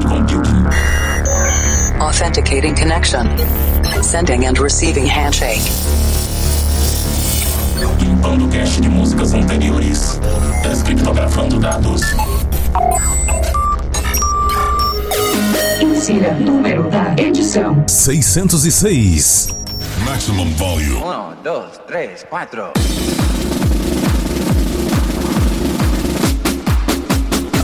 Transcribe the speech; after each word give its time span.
cloud 0.00 0.28
computing. 0.28 0.66
Authenticating 2.00 2.74
connection. 2.74 3.26
Sending 4.02 4.46
and 4.46 4.58
receiving 4.58 5.06
handshake. 5.06 5.62
Limpando 8.00 8.48
cache 8.48 8.80
de 8.80 8.88
músicas 8.88 9.34
anteriores. 9.34 10.20
Descriptografando 10.62 11.58
dados. 11.58 12.02
Insira 15.80 16.34
número 16.34 16.88
da 16.90 17.14
edição. 17.16 17.84
606. 17.86 19.48
Maximum 20.04 20.50
volume. 20.54 21.02
Uno, 21.02 21.34
dos, 21.42 21.78
tres, 21.86 22.24
cuatro. 22.28 22.72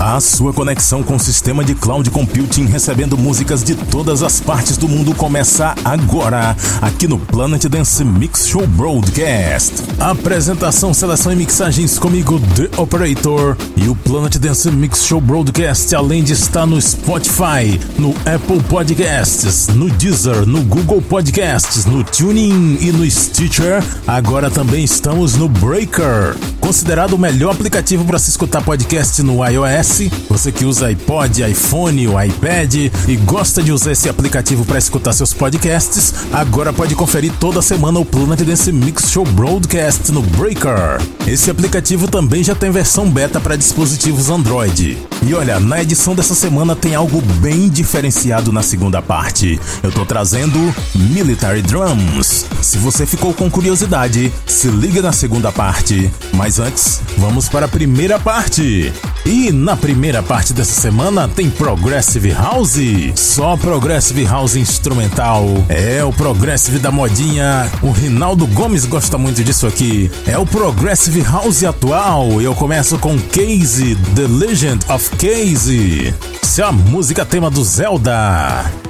A 0.07 0.21
sua 0.21 0.53
conexão 0.53 1.03
com 1.03 1.17
o 1.17 1.19
sistema 1.19 1.65
de 1.65 1.75
cloud 1.75 2.11
computing 2.11 2.67
recebendo 2.67 3.17
músicas 3.17 3.65
de 3.65 3.75
todas 3.75 4.23
as 4.23 4.39
partes 4.39 4.77
do 4.77 4.87
mundo 4.87 5.15
começa 5.15 5.75
agora, 5.83 6.55
aqui 6.83 7.09
no 7.09 7.19
Planet 7.19 7.65
Dance 7.65 8.05
Mix 8.05 8.47
Show 8.47 8.67
Broadcast. 8.67 9.73
Apresentação, 9.99 10.93
seleção 10.93 11.33
e 11.33 11.37
mixagens 11.37 11.99
comigo, 11.99 12.39
The 12.55 12.69
Operator. 12.79 13.57
E 13.79 13.89
o 13.89 13.97
Planet 13.97 14.37
Dance 14.37 14.71
Mix 14.71 15.07
Show 15.07 15.23
Broadcast, 15.23 15.95
além 15.95 16.23
de 16.23 16.35
estar 16.35 16.67
no 16.67 16.79
Spotify, 16.79 17.81
no 17.99 18.11
Apple 18.27 18.63
Podcasts, 18.69 19.69
no 19.69 19.89
Deezer, 19.89 20.45
no 20.45 20.63
Google 20.65 21.01
Podcasts, 21.01 21.87
no 21.87 22.05
TuneIn 22.05 22.77
e 22.79 22.93
no 22.93 23.11
Stitcher, 23.11 23.83
agora 24.07 24.51
também 24.51 24.85
estamos 24.85 25.35
no 25.35 25.49
Breaker. 25.49 26.37
Considerado 26.61 27.15
o 27.15 27.19
melhor 27.19 27.53
aplicativo 27.53 28.05
para 28.05 28.19
se 28.19 28.31
escutar 28.31 28.63
podcast 28.63 29.23
no 29.23 29.43
iOS, 29.47 29.94
você 30.29 30.51
que 30.51 30.65
usa 30.65 30.89
iPod, 30.89 31.43
iPhone 31.43 32.09
ou 32.09 32.21
iPad 32.21 32.75
e 33.07 33.17
gosta 33.25 33.63
de 33.63 33.71
usar 33.71 33.93
esse 33.93 34.09
aplicativo 34.09 34.65
para 34.65 34.79
escutar 34.79 35.13
seus 35.13 35.33
podcasts, 35.33 36.15
agora 36.33 36.73
pode 36.73 36.97
conferir 36.97 37.33
toda 37.39 37.63
semana 37.63 38.01
o 38.01 38.05
Planet 38.05 38.41
Dance 38.41 38.73
Mix 38.73 39.11
Show 39.11 39.25
Broadcast 39.25 40.11
no 40.11 40.23
Breaker. 40.23 41.01
Esse 41.27 41.51
aplicativo 41.51 42.09
também 42.09 42.43
já 42.43 42.55
tem 42.55 42.71
versão 42.71 43.09
beta 43.09 43.41
para 43.41 43.57
dispositivos 43.57 44.31
Android. 44.31 44.99
E 45.23 45.35
olha, 45.35 45.61
na 45.61 45.81
edição 45.81 46.15
dessa 46.15 46.35
semana 46.35 46.75
tem 46.75 46.95
algo 46.95 47.21
bem 47.41 47.69
diferenciado 47.69 48.51
na 48.53 48.63
segunda 48.63 49.01
parte. 49.01 49.61
Eu 49.83 49.93
tô 49.93 50.05
trazendo 50.05 50.59
Military 50.95 51.63
Drums. 51.63 52.47
Se 52.61 52.79
você 52.79 53.07
ficou 53.07 53.33
com 53.33 53.49
curiosidade, 53.49 54.33
se 54.47 54.69
liga 54.69 55.01
na 55.01 55.13
segunda 55.13 55.53
parte. 55.53 56.11
Mas 56.33 56.59
antes, 56.59 57.01
vamos 57.17 57.49
para 57.49 57.67
a 57.67 57.69
primeira 57.69 58.19
parte. 58.19 58.93
E 59.25 59.53
na 59.53 59.77
primeira 59.85 60.23
parte 60.23 60.55
dessa 60.55 60.81
semana 60.81 61.29
tem 61.29 61.51
Progressive 61.51 62.33
House. 62.33 62.79
Só 63.15 63.55
Progressive 63.55 64.25
House 64.25 64.57
instrumental. 64.57 65.45
É 65.69 66.03
o 66.03 66.11
Progressive 66.11 66.79
da 66.79 66.91
modinha. 66.91 67.71
O 67.83 67.91
Rinaldo 67.91 68.47
Gomes 68.47 68.87
gosta 68.87 69.19
muito 69.19 69.45
disso 69.45 69.67
aqui. 69.67 70.11
É 70.27 70.39
o 70.39 70.47
Progressive 70.47 71.21
House 71.21 71.63
atual. 71.65 72.41
Eu 72.41 72.55
começo 72.55 72.99
com 72.99 73.19
Casey, 73.19 73.95
The 74.17 74.27
Legend 74.27 74.87
of 74.89 75.11
Casey. 75.11 76.15
Isso 76.43 76.63
é 76.63 76.65
a 76.65 76.73
música 76.73 77.27
tema 77.27 77.51
do 77.51 77.63
Zelda. 77.63 78.84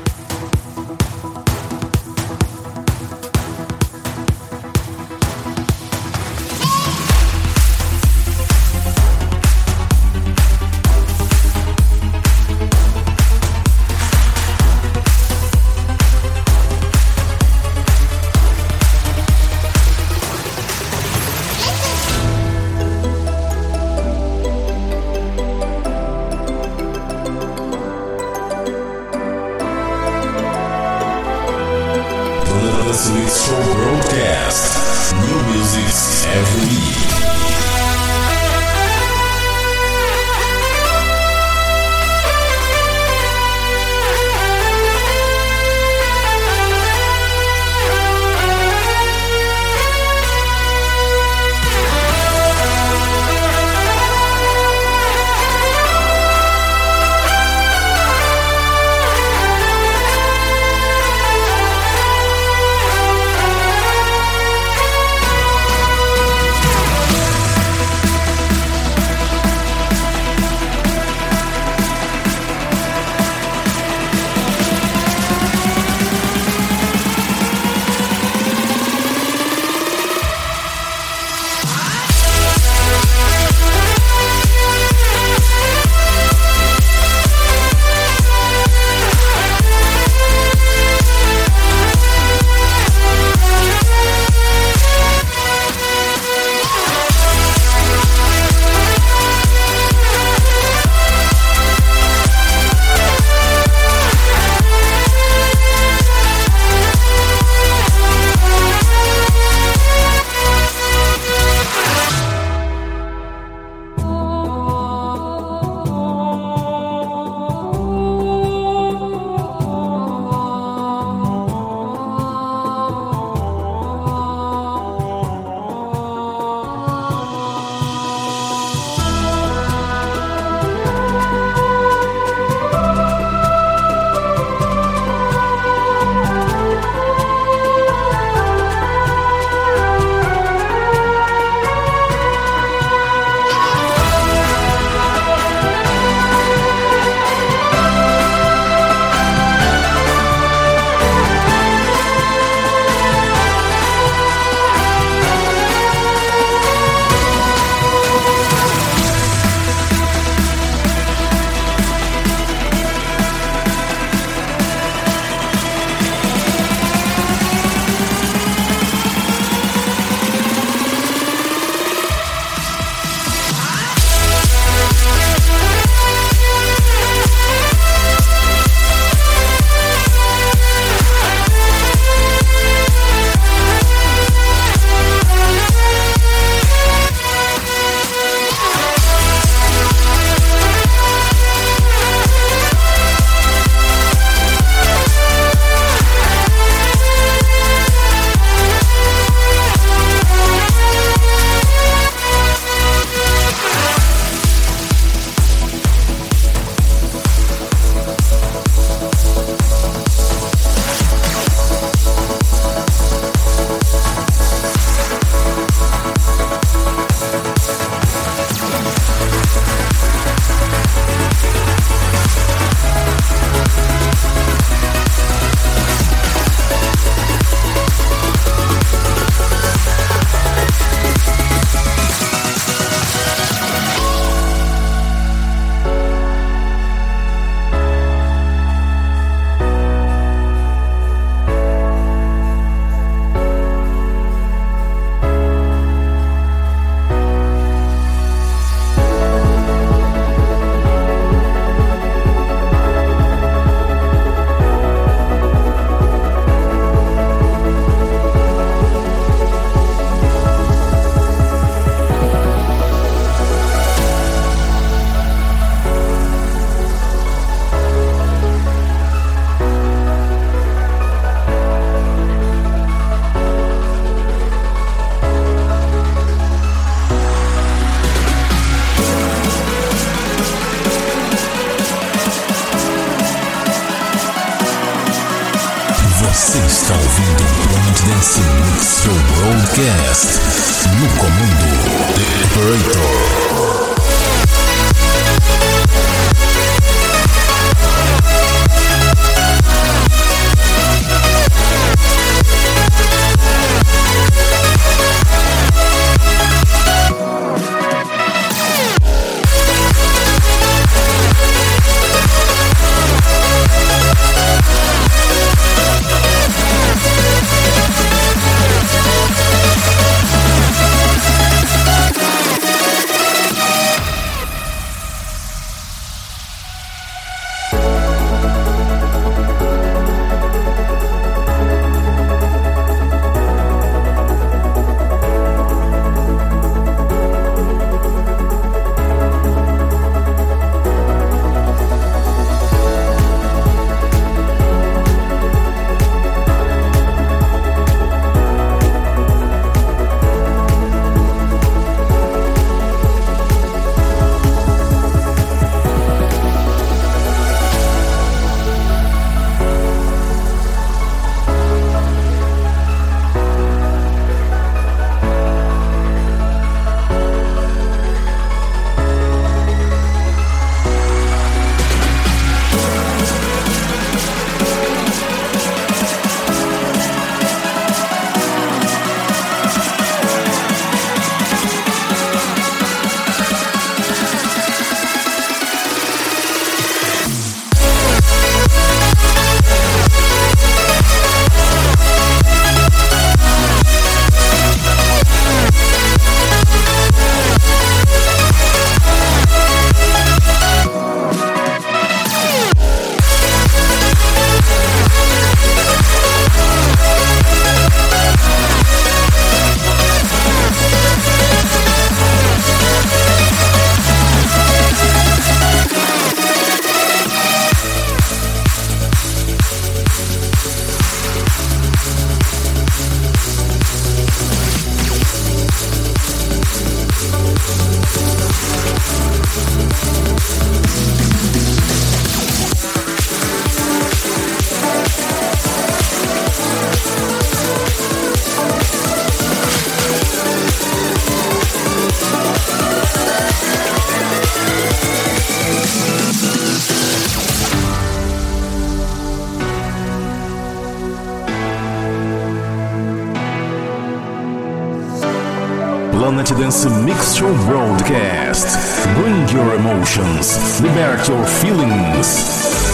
Dance 456.65 456.87
Mix 457.05 457.35
Show 457.35 457.53
Broadcast. 457.67 459.07
Bring 459.19 459.47
your 459.51 459.75
emotions, 459.75 460.81
liberate 460.81 461.29
your 461.29 461.45
feelings. 461.45 462.94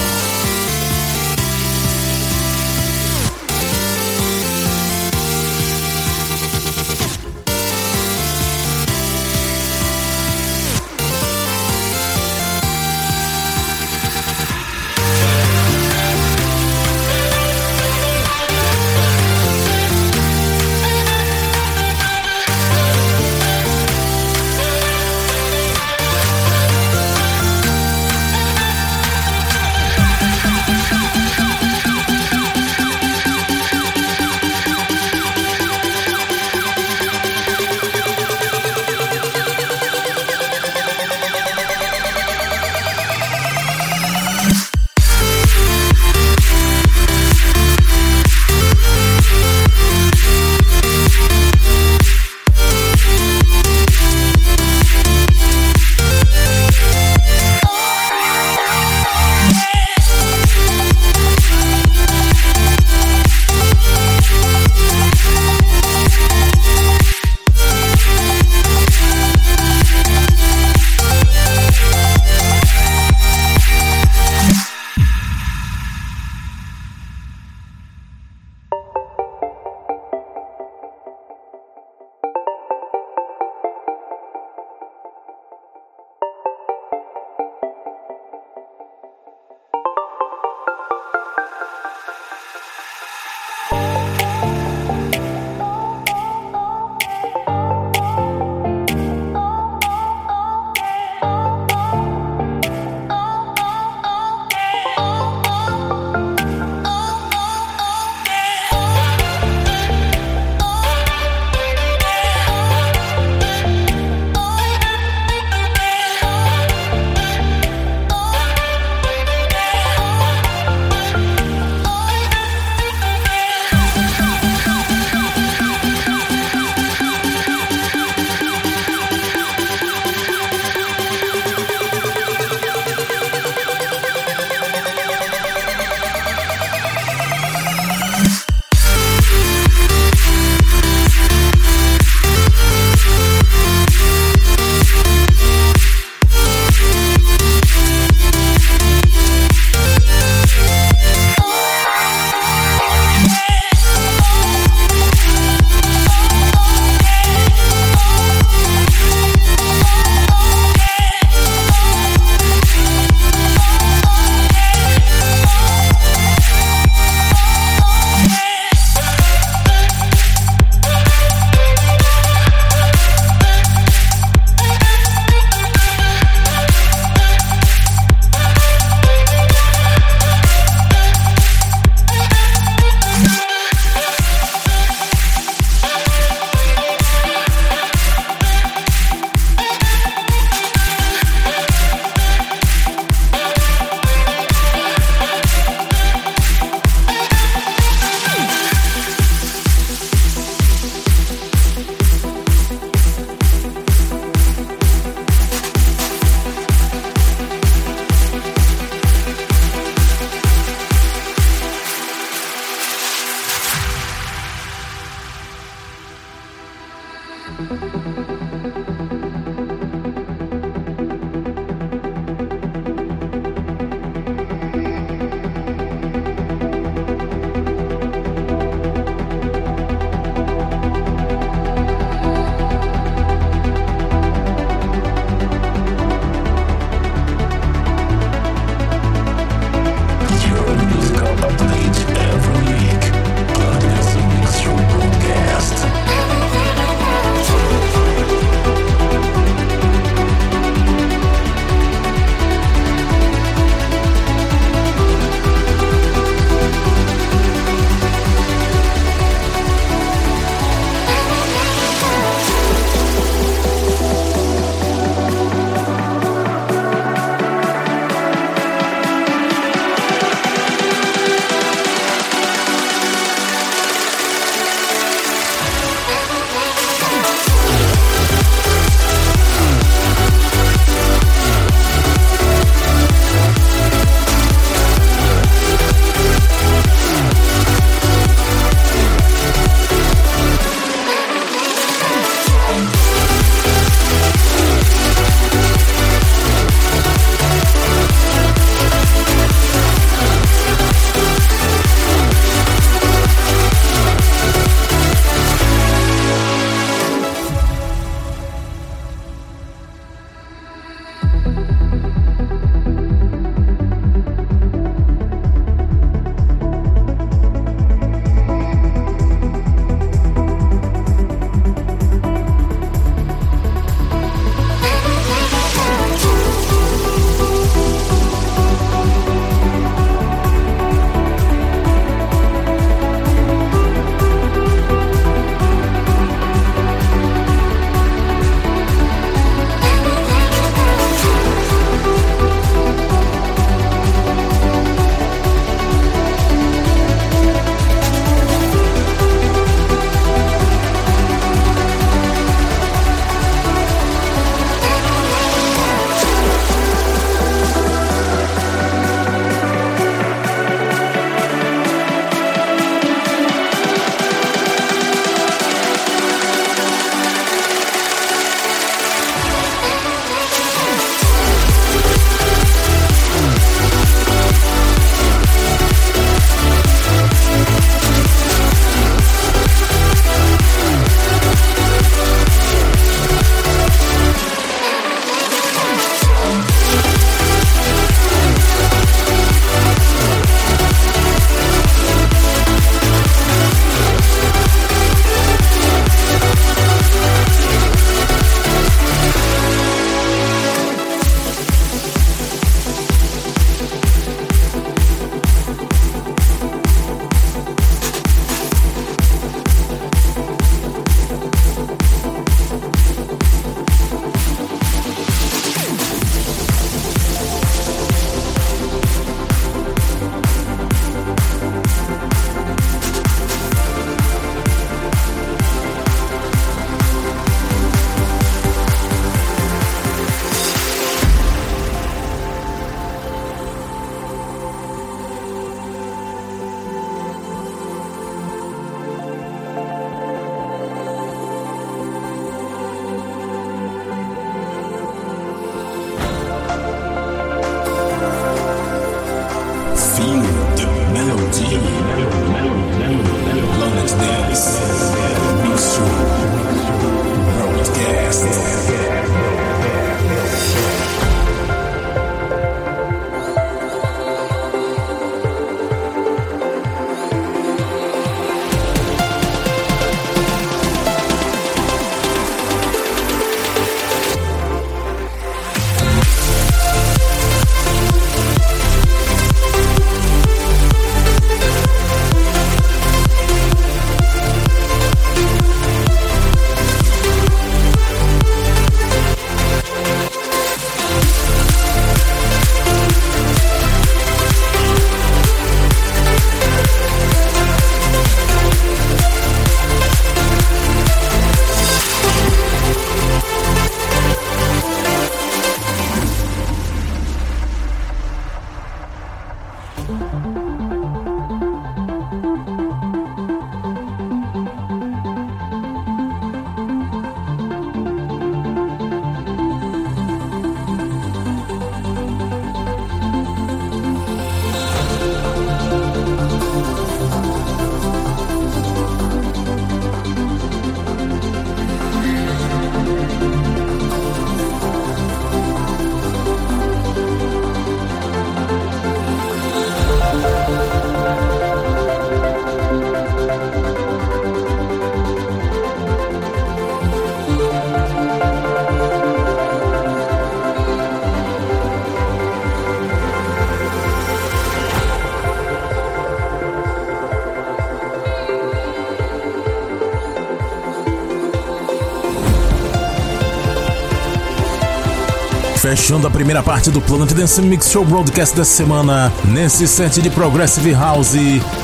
Fechando 565.91 566.25
a 566.25 566.31
primeira 566.31 566.63
parte 566.63 566.89
do 566.89 567.01
Planet 567.01 567.33
Dance 567.33 567.61
Mix 567.61 567.91
Show 567.91 568.05
Broadcast 568.05 568.55
da 568.55 568.63
semana, 568.63 569.29
nesse 569.43 569.85
set 569.85 570.21
de 570.21 570.29
Progressive 570.29 570.93
House, 570.93 571.35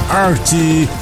Art 0.09 0.53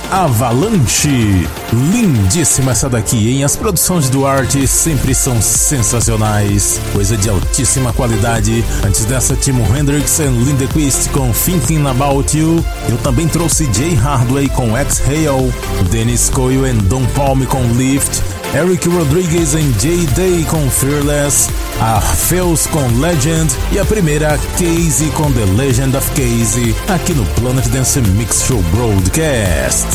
Avalanche. 0.09 1.47
Lindíssima 1.71 2.71
essa 2.71 2.89
daqui, 2.89 3.29
hein? 3.29 3.43
As 3.43 3.55
produções 3.55 4.09
do 4.09 4.25
Art 4.25 4.55
sempre 4.65 5.13
são 5.13 5.39
sensacionais, 5.39 6.81
coisa 6.93 7.15
de 7.15 7.29
altíssima 7.29 7.93
qualidade. 7.93 8.65
Antes 8.83 9.05
dessa, 9.05 9.35
Timo 9.35 9.63
Hendrix 9.77 10.17
e 10.17 10.23
Linda 10.23 10.65
Quist 10.65 11.09
com 11.11 11.31
Thinking 11.31 11.85
About 11.85 12.35
You. 12.35 12.65
Eu 12.89 12.97
também 12.97 13.27
trouxe 13.27 13.69
Jay 13.71 13.93
Hardway 13.93 14.49
com 14.49 14.75
Exhale, 14.75 15.53
Dennis 15.91 16.31
Coyle 16.31 16.71
e 16.71 16.73
Don 16.73 17.05
Palme 17.13 17.45
com 17.45 17.61
Lift. 17.73 18.23
Eric 18.55 18.87
Rodriguez 18.87 19.53
e 19.53 19.59
Jay 19.81 20.07
Day 20.15 20.45
com 20.45 20.69
Fearless, 20.69 21.49
a 21.81 21.99
Feus 21.99 22.65
com 22.67 22.87
Legend 23.01 23.53
e 23.73 23.79
a 23.79 23.83
primeira 23.83 24.37
Casey 24.53 25.11
com 25.13 25.29
The 25.29 25.43
Legend 25.57 25.97
of 25.97 26.09
Casey 26.11 26.73
aqui 26.87 27.13
no 27.13 27.25
Planet 27.35 27.67
Dance 27.67 27.99
Mix 27.99 28.45
Show 28.47 28.61
Broadcast. 28.71 29.87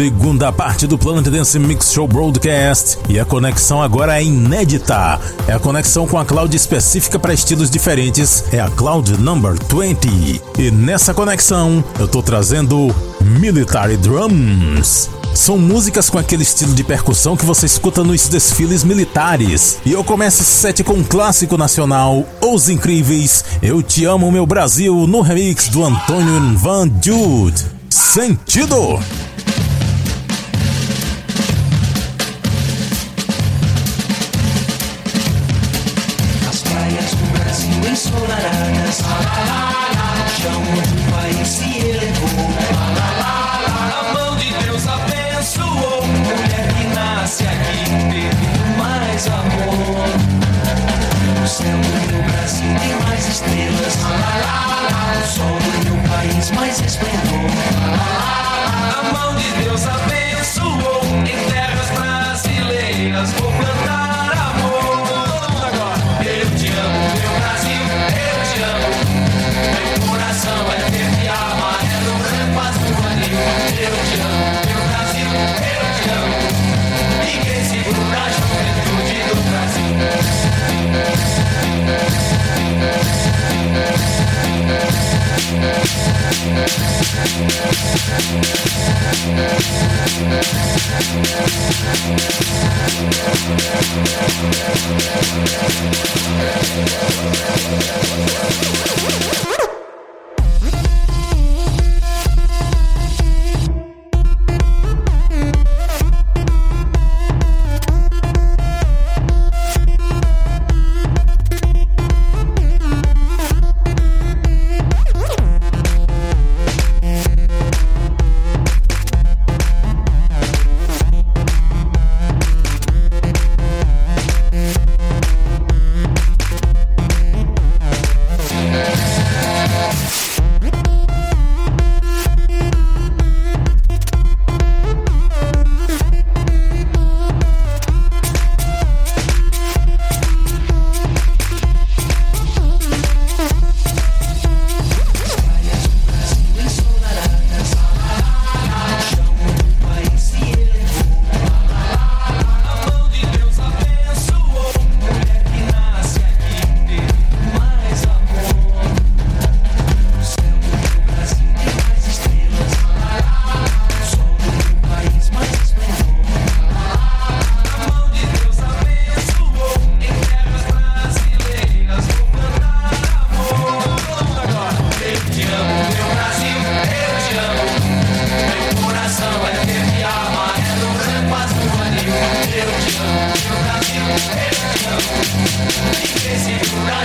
Segunda 0.00 0.50
parte 0.50 0.86
do 0.86 0.96
Planet 0.96 1.26
Dance 1.26 1.58
Mix 1.58 1.92
Show 1.92 2.08
Broadcast 2.08 2.96
e 3.06 3.20
a 3.20 3.24
conexão 3.26 3.82
agora 3.82 4.18
é 4.18 4.24
inédita. 4.24 5.20
É 5.46 5.52
a 5.52 5.58
conexão 5.58 6.06
com 6.06 6.16
a 6.16 6.24
cloud 6.24 6.56
específica 6.56 7.18
para 7.18 7.34
estilos 7.34 7.70
diferentes, 7.70 8.44
é 8.50 8.58
a 8.58 8.70
Cloud 8.70 9.20
Number 9.20 9.52
20. 9.68 10.40
E 10.58 10.70
nessa 10.70 11.12
conexão 11.12 11.84
eu 11.98 12.08
tô 12.08 12.22
trazendo 12.22 12.88
Military 13.20 13.98
Drums. 13.98 15.10
São 15.34 15.58
músicas 15.58 16.08
com 16.08 16.16
aquele 16.16 16.44
estilo 16.44 16.72
de 16.72 16.82
percussão 16.82 17.36
que 17.36 17.44
você 17.44 17.66
escuta 17.66 18.02
nos 18.02 18.26
desfiles 18.26 18.82
militares. 18.82 19.80
E 19.84 19.92
eu 19.92 20.02
começo 20.02 20.40
esse 20.40 20.50
set 20.50 20.82
com 20.82 20.94
um 20.94 21.04
clássico 21.04 21.58
nacional, 21.58 22.26
Os 22.40 22.70
Incríveis, 22.70 23.44
Eu 23.60 23.82
Te 23.82 24.06
Amo 24.06 24.32
Meu 24.32 24.46
Brasil, 24.46 25.06
no 25.06 25.20
remix 25.20 25.68
do 25.68 25.84
Antônio 25.84 26.56
Van 26.56 26.90
Jude. 27.02 27.66
Sentido! 27.90 28.98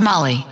Molly. 0.00 0.51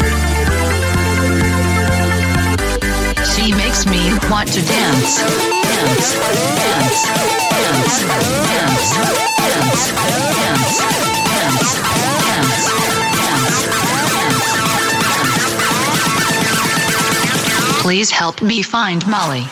He 3.41 3.51
makes 3.53 3.87
me 3.87 4.13
want 4.29 4.49
to 4.53 4.61
dance, 4.61 5.17
dance, 5.17 6.13
dance, 6.13 7.01
dance, 7.01 7.05
dance, 7.49 8.05
dance, 8.05 9.71
dance, 9.71 10.77
dance, 11.25 11.57
dance, 11.57 11.81
dance. 13.17 13.41
Please 17.81 18.11
help 18.11 18.43
me 18.43 18.61
find 18.61 19.07
Molly. 19.07 19.47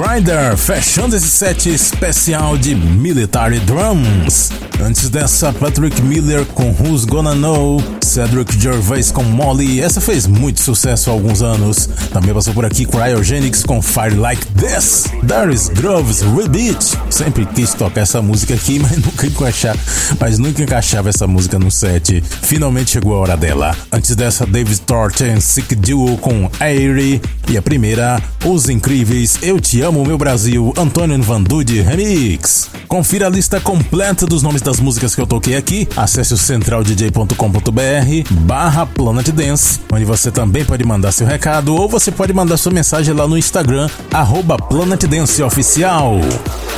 Grinder, 0.00 0.56
fechando 0.56 1.14
esse 1.14 1.28
set 1.28 1.68
especial 1.68 2.56
de 2.56 2.74
Military 2.74 3.60
Drums. 3.60 4.50
Antes 4.82 5.10
dessa, 5.10 5.52
Patrick 5.52 6.00
Miller 6.00 6.46
com 6.46 6.70
Who's 6.70 7.04
Gonna 7.04 7.34
Know, 7.34 7.82
Cedric 8.10 8.60
Gervais 8.60 9.12
com 9.12 9.22
Molly, 9.22 9.80
essa 9.80 10.00
fez 10.00 10.26
muito 10.26 10.60
sucesso 10.60 11.10
há 11.10 11.12
alguns 11.12 11.42
anos. 11.42 11.88
Também 12.12 12.34
passou 12.34 12.52
por 12.52 12.64
aqui 12.64 12.84
Cryogenics 12.84 13.62
com 13.62 13.80
Fire 13.80 14.16
Like 14.16 14.44
This, 14.46 15.04
Darius 15.22 15.68
Groves 15.68 16.22
Rebeat. 16.22 16.98
Sempre 17.08 17.46
quis 17.46 17.72
tocar 17.72 18.00
essa 18.00 18.20
música 18.20 18.54
aqui, 18.54 18.80
mas 18.82 18.96
nunca 18.96 19.28
encaixava, 19.28 19.78
mas 20.18 20.38
nunca 20.40 20.60
encaixava 20.60 21.08
essa 21.08 21.28
música 21.28 21.56
no 21.56 21.70
set. 21.70 22.20
Finalmente 22.20 22.90
chegou 22.90 23.14
a 23.14 23.18
hora 23.20 23.36
dela. 23.36 23.76
Antes 23.92 24.16
dessa, 24.16 24.44
David 24.44 24.80
Thornton 24.80 25.40
Sick 25.40 25.76
Duo 25.76 26.18
com 26.18 26.50
Airy 26.58 27.22
e 27.48 27.56
a 27.56 27.62
primeira 27.62 28.20
os 28.44 28.68
incríveis 28.68 29.38
Eu 29.40 29.60
Te 29.60 29.82
Amo 29.82 30.04
Meu 30.04 30.18
Brasil, 30.18 30.74
Antônio 30.76 31.22
Vandude 31.22 31.80
Remix. 31.80 32.69
Confira 32.90 33.28
a 33.28 33.30
lista 33.30 33.60
completa 33.60 34.26
dos 34.26 34.42
nomes 34.42 34.60
das 34.60 34.80
músicas 34.80 35.14
que 35.14 35.20
eu 35.20 35.26
toquei 35.26 35.54
aqui. 35.54 35.88
Acesse 35.96 36.34
o 36.34 36.36
centraldj.com.br 36.36 38.32
barra 38.42 38.84
Planet 38.84 39.28
Dance, 39.28 39.78
onde 39.92 40.04
você 40.04 40.28
também 40.32 40.64
pode 40.64 40.82
mandar 40.82 41.12
seu 41.12 41.24
recado 41.24 41.72
ou 41.72 41.88
você 41.88 42.10
pode 42.10 42.32
mandar 42.32 42.56
sua 42.56 42.72
mensagem 42.72 43.14
lá 43.14 43.28
no 43.28 43.38
Instagram, 43.38 43.88
arroba 44.12 44.56
Planet 44.56 45.04
Dance 45.04 45.40
Oficial. 45.40 46.16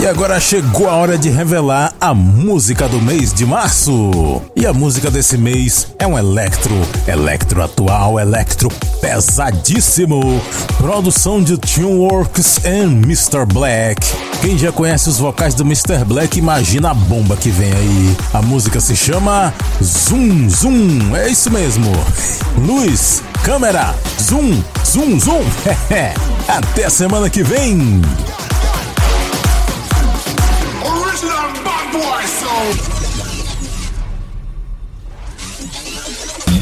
E 0.00 0.06
agora 0.06 0.40
chegou 0.40 0.88
a 0.88 0.96
hora 0.96 1.16
de 1.16 1.30
revelar 1.30 1.94
a 2.00 2.12
música 2.12 2.88
do 2.88 3.00
mês 3.00 3.32
de 3.32 3.46
março. 3.46 4.42
E 4.56 4.66
a 4.66 4.72
música 4.72 5.10
desse 5.10 5.38
mês 5.38 5.86
é 5.96 6.06
um 6.06 6.18
electro, 6.18 6.74
electro 7.06 7.62
atual, 7.62 8.18
electro 8.18 8.68
pesadíssimo. 9.00 10.42
Produção 10.76 11.40
de 11.40 11.56
Tuneworks 11.56 12.58
e 12.64 12.82
Mr. 12.82 13.46
Black. 13.46 14.04
Quem 14.40 14.58
já 14.58 14.72
conhece 14.72 15.08
os 15.08 15.18
vocais 15.18 15.54
do 15.54 15.62
Mr. 15.62 16.04
Black, 16.04 16.36
imagina 16.36 16.90
a 16.90 16.94
bomba 16.94 17.36
que 17.36 17.50
vem 17.50 17.72
aí. 17.72 18.16
A 18.34 18.42
música 18.42 18.80
se 18.80 18.96
chama 18.96 19.54
Zoom 19.80 20.50
Zoom, 20.50 21.14
é 21.14 21.28
isso 21.28 21.48
mesmo. 21.48 21.92
Luz, 22.58 23.22
câmera, 23.44 23.94
zoom, 24.20 24.60
zoom, 24.84 25.20
zoom. 25.20 25.44
Até 26.48 26.90
semana 26.90 27.30
que 27.30 27.44
vem. 27.44 28.02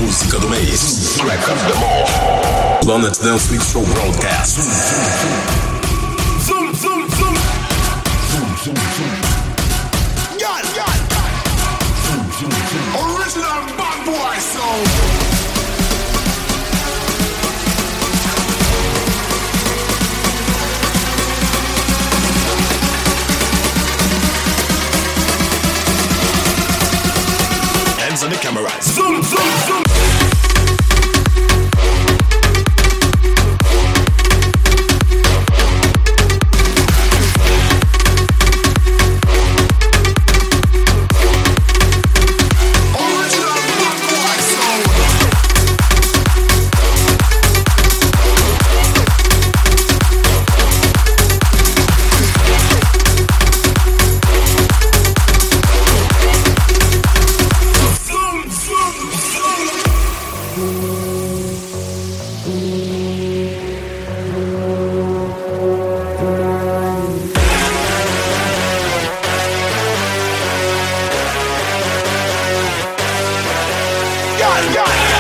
Música 0.01 0.41
do 0.41 0.49
mês. 0.49 1.17
Track 1.19 1.51
of 1.51 1.59
the 1.69 1.75
month. 1.79 2.85
Planet 2.85 3.23
Dance 3.23 3.53
Mix 3.53 3.71
Show 3.71 3.85
Broadcast. 3.85 5.80
Hands 28.21 28.25
on 28.25 28.31
the 28.33 28.37
camera. 28.37 28.83
Zoom, 28.83 29.23
zoom, 29.23 29.57
zoom. 29.67 29.90
God. 74.51 75.20